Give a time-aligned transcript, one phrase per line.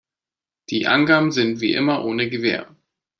[0.71, 2.75] Die Angaben sind wie immer ohne Gewähr.